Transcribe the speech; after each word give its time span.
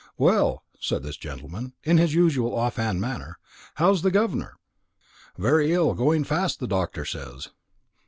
"Well," 0.17 0.63
said 0.79 1.03
this 1.03 1.15
gentleman, 1.15 1.73
in 1.83 1.99
his 1.99 2.15
usual 2.15 2.55
off 2.57 2.77
hand 2.77 2.99
manner, 2.99 3.37
"how's 3.75 4.01
the 4.01 4.09
governor?" 4.09 4.57
"Very 5.37 5.73
ill; 5.73 5.93
going 5.93 6.23
fast, 6.23 6.59
the 6.59 6.65
doctor 6.65 7.05
says." 7.05 7.49